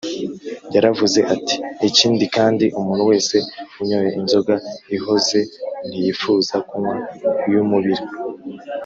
yaravuze 0.75 1.19
ati, 1.33 1.55
“ikindi 1.89 2.23
kandi 2.35 2.65
umuntu 2.79 3.03
wese 3.09 3.35
unyoye 3.81 4.09
inzoga 4.19 4.53
ihoze 4.95 5.39
ntiyifuza 5.87 6.55
kunywa 6.67 6.95
iy’umubira 7.47 8.03